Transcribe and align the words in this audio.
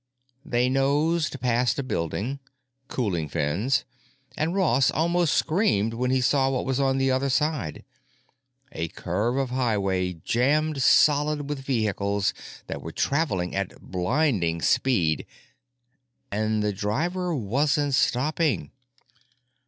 They 0.43 0.67
nosed 0.67 1.39
past 1.41 1.77
a 1.77 1.83
building—cooling 1.83 3.29
fins—and 3.29 4.55
Ross 4.55 4.89
almost 4.89 5.35
screamed 5.35 5.93
when 5.93 6.09
he 6.09 6.21
saw 6.21 6.49
what 6.49 6.65
was 6.65 6.79
on 6.79 6.97
the 6.97 7.11
other 7.11 7.29
side: 7.29 7.85
a 8.71 8.87
curve 8.87 9.37
of 9.37 9.51
highway 9.51 10.13
jammed 10.13 10.81
solid 10.81 11.47
with 11.47 11.59
vehicles 11.59 12.33
that 12.65 12.81
were 12.81 12.91
traveling 12.91 13.53
at 13.53 13.79
blinding 13.79 14.59
speed. 14.63 15.27
And 16.31 16.63
the 16.63 16.73
driver 16.73 17.35
wasn't 17.35 17.93
stopping. 17.93 18.71